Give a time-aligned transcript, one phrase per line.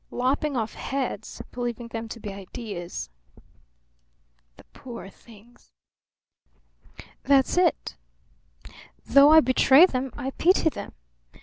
[0.09, 3.11] Lopping off heads, believing them to be ideas!"
[4.57, 5.69] "The poor things!"
[7.21, 7.97] "That's it.
[9.05, 10.93] Though I betray them I pity them.